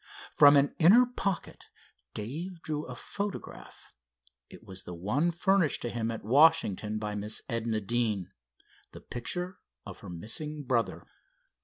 From 0.33 0.57
an 0.57 0.73
inner 0.79 1.05
pocket 1.05 1.65
Dave 2.15 2.63
drew 2.63 2.85
a 2.85 2.95
photograph. 2.95 3.93
It 4.49 4.63
was 4.63 4.81
the 4.81 4.95
one 4.95 5.29
furnished 5.29 5.83
to 5.83 5.91
him 5.91 6.09
at 6.09 6.23
Washington 6.25 6.97
by 6.97 7.13
Miss 7.13 7.43
Edna 7.47 7.81
Deane. 7.81 8.31
The 8.93 9.01
picture 9.01 9.59
of 9.85 9.99
her 9.99 10.09
missing 10.09 10.63
brother. 10.63 11.05